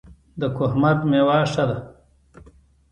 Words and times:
د 0.39 0.43
کهمرد 0.57 0.99
میوه 1.09 1.39
ښه 1.51 1.63
ده 1.69 1.77